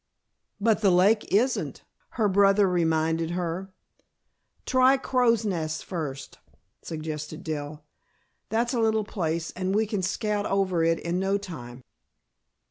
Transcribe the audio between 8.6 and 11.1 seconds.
a little place and we can scout over it